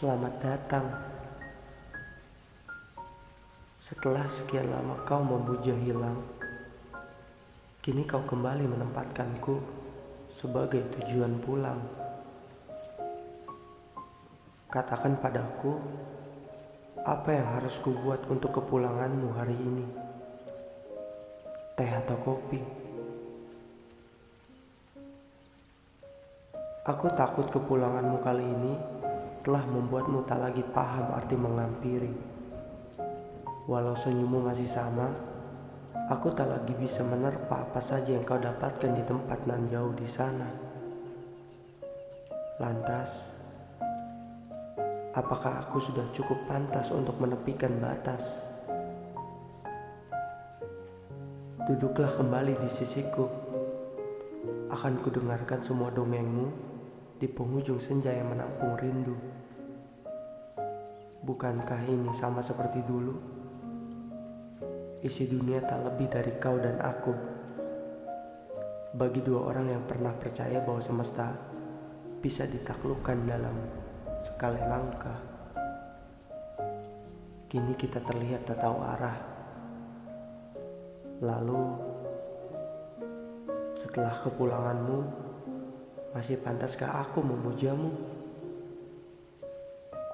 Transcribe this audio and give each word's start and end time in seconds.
Selamat 0.00 0.32
datang. 0.40 0.88
Setelah 3.84 4.24
sekian 4.32 4.72
lama 4.72 4.96
kau 5.04 5.20
membuja 5.20 5.76
hilang, 5.76 6.24
kini 7.84 8.08
kau 8.08 8.24
kembali 8.24 8.64
menempatkanku 8.64 9.60
sebagai 10.32 10.88
tujuan 10.96 11.36
pulang. 11.44 11.84
Katakan 14.72 15.20
padaku, 15.20 15.76
apa 17.04 17.36
yang 17.36 17.60
harus 17.60 17.76
kubuat 17.84 18.24
untuk 18.32 18.56
kepulanganmu 18.56 19.28
hari 19.36 19.52
ini? 19.52 19.84
Teh 21.76 21.92
atau 21.92 22.16
kopi? 22.24 22.60
Aku 26.88 27.12
takut 27.12 27.52
kepulanganmu 27.52 28.16
kali 28.24 28.48
ini 28.48 28.99
telah 29.40 29.64
membuatmu 29.64 30.28
tak 30.28 30.36
lagi 30.36 30.60
paham 30.60 31.16
arti 31.16 31.32
mengampiri. 31.32 32.12
Walau 33.64 33.96
senyummu 33.96 34.44
masih 34.44 34.68
sama, 34.68 35.08
aku 36.12 36.28
tak 36.28 36.52
lagi 36.52 36.76
bisa 36.76 37.00
menerpa 37.00 37.64
apa 37.64 37.80
saja 37.80 38.12
yang 38.12 38.26
kau 38.28 38.36
dapatkan 38.36 38.92
di 38.92 39.00
tempat 39.00 39.40
nan 39.48 39.64
jauh 39.64 39.96
di 39.96 40.04
sana. 40.04 40.44
Lantas, 42.60 43.32
apakah 45.16 45.64
aku 45.64 45.80
sudah 45.80 46.04
cukup 46.12 46.44
pantas 46.44 46.92
untuk 46.92 47.16
menepikan 47.16 47.80
batas? 47.80 48.44
Duduklah 51.64 52.12
kembali 52.12 52.60
di 52.60 52.68
sisiku. 52.68 53.24
Akan 54.68 55.00
kudengarkan 55.00 55.64
semua 55.64 55.88
dongengmu 55.88 56.69
di 57.20 57.28
penghujung 57.28 57.76
senja 57.76 58.16
yang 58.16 58.32
menampung 58.32 58.80
rindu. 58.80 59.12
Bukankah 61.20 61.84
ini 61.84 62.08
sama 62.16 62.40
seperti 62.40 62.80
dulu? 62.80 63.12
Isi 65.04 65.28
dunia 65.28 65.60
tak 65.60 65.84
lebih 65.84 66.08
dari 66.08 66.32
kau 66.40 66.56
dan 66.56 66.80
aku. 66.80 67.12
Bagi 68.96 69.20
dua 69.20 69.52
orang 69.52 69.68
yang 69.68 69.84
pernah 69.84 70.16
percaya 70.16 70.64
bahwa 70.64 70.80
semesta 70.80 71.36
bisa 72.24 72.48
ditaklukkan 72.48 73.28
dalam 73.28 73.56
sekali 74.24 74.60
langkah. 74.64 75.20
Kini 77.52 77.76
kita 77.76 78.00
terlihat 78.00 78.48
tak 78.48 78.64
tahu 78.64 78.80
arah. 78.80 79.18
Lalu 81.20 81.64
setelah 83.76 84.16
kepulanganmu, 84.24 85.29
masih 86.10 86.38
pantaskah 86.42 87.06
aku 87.06 87.22
memujamu? 87.22 87.94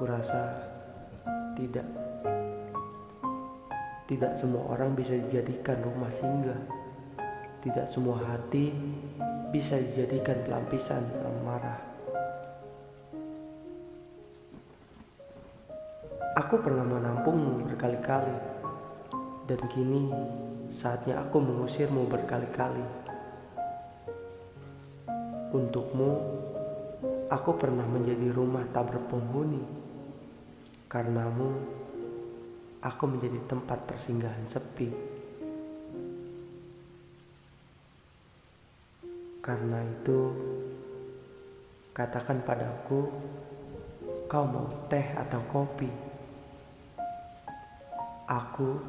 Kurasa 0.00 0.56
tidak. 1.52 1.84
Tidak 4.08 4.32
semua 4.36 4.72
orang 4.72 4.96
bisa 4.96 5.14
dijadikan 5.16 5.78
rumah 5.84 6.12
singgah. 6.12 6.58
Tidak 7.62 7.86
semua 7.86 8.18
hati 8.24 8.74
bisa 9.54 9.78
dijadikan 9.78 10.40
pelampisan 10.48 11.04
amarah. 11.22 11.78
Aku 16.32 16.56
pernah 16.64 16.88
menampungmu 16.88 17.68
berkali-kali, 17.68 18.36
dan 19.44 19.60
kini 19.68 20.08
saatnya 20.72 21.20
aku 21.20 21.44
mengusirmu 21.44 22.08
berkali-kali. 22.08 23.01
Untukmu, 25.52 26.16
aku 27.28 27.60
pernah 27.60 27.84
menjadi 27.84 28.32
rumah 28.32 28.64
tak 28.72 28.88
berpenghuni. 28.88 29.60
Karenamu, 30.88 31.60
aku 32.80 33.04
menjadi 33.04 33.36
tempat 33.44 33.84
persinggahan 33.84 34.48
sepi. 34.48 34.88
Karena 39.44 39.84
itu, 39.84 40.32
katakan 41.92 42.40
padaku, 42.40 43.12
kau 44.24 44.44
mau 44.48 44.72
teh 44.88 45.04
atau 45.20 45.44
kopi? 45.52 45.92
Aku 48.24 48.80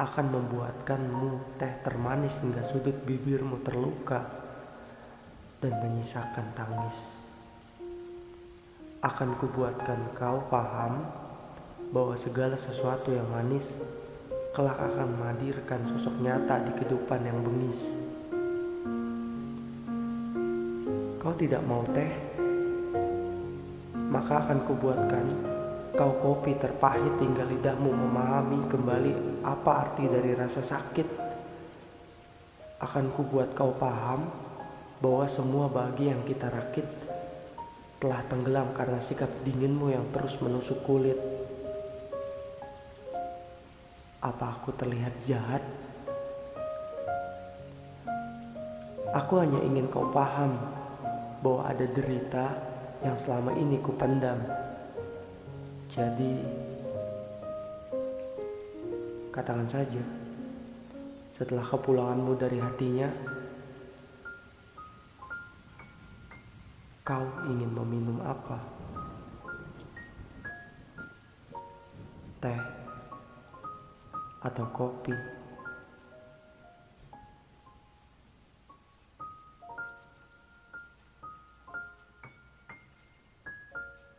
akan 0.00 0.26
membuatkanmu 0.32 1.60
teh 1.60 1.76
termanis 1.84 2.40
hingga 2.40 2.64
sudut 2.64 3.04
bibirmu 3.04 3.60
terluka 3.60 4.45
dan 5.60 5.72
menyisakan 5.80 6.46
tangis. 6.52 7.24
Akan 9.00 9.36
kubuatkan 9.38 10.12
kau 10.16 10.44
paham 10.52 11.04
bahwa 11.94 12.18
segala 12.18 12.58
sesuatu 12.58 13.14
yang 13.14 13.28
manis 13.30 13.78
kelak 14.56 14.76
akan 14.80 15.20
menghadirkan 15.20 15.84
sosok 15.84 16.16
nyata 16.24 16.64
di 16.64 16.70
kehidupan 16.80 17.20
yang 17.24 17.38
bengis. 17.44 17.92
Kau 21.20 21.34
tidak 21.36 21.62
mau 21.66 21.84
teh, 21.92 22.08
maka 24.08 24.46
akan 24.46 24.58
kubuatkan 24.64 25.26
kau 25.96 26.12
kopi 26.20 26.56
terpahit 26.60 27.16
hingga 27.20 27.44
lidahmu 27.48 27.88
memahami 27.88 28.68
kembali 28.68 29.12
apa 29.44 29.70
arti 29.88 30.04
dari 30.08 30.32
rasa 30.36 30.60
sakit. 30.60 31.08
Akan 32.80 33.08
kubuat 33.16 33.56
kau 33.56 33.72
paham 33.76 34.45
bahwa 35.00 35.28
semua 35.28 35.68
bahagia 35.68 36.16
yang 36.16 36.24
kita 36.24 36.48
rakit 36.48 36.86
telah 38.00 38.20
tenggelam 38.28 38.72
karena 38.76 39.00
sikap 39.00 39.28
dinginmu 39.44 39.92
yang 39.92 40.04
terus 40.12 40.36
menusuk 40.40 40.84
kulit. 40.84 41.16
Apa 44.20 44.56
aku 44.60 44.72
terlihat 44.76 45.12
jahat? 45.24 45.64
Aku 49.16 49.40
hanya 49.40 49.62
ingin 49.64 49.88
kau 49.88 50.12
paham 50.12 50.60
bahwa 51.40 51.68
ada 51.72 51.86
derita 51.88 52.52
yang 53.00 53.16
selama 53.16 53.54
ini 53.56 53.80
ku 53.80 53.94
pendam. 53.96 54.40
Jadi, 55.86 56.36
katakan 59.32 59.68
saja, 59.70 60.02
setelah 61.32 61.64
kepulanganmu 61.64 62.32
dari 62.36 62.58
hatinya, 62.60 63.08
Kau 67.06 67.22
ingin 67.46 67.70
meminum 67.70 68.18
apa? 68.18 68.58
Teh 72.42 72.58
atau 74.42 74.66
kopi? 74.74 75.14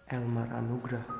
Elmar 0.08 0.48
Anugrah 0.56 1.17